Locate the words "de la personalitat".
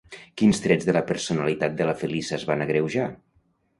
0.87-1.77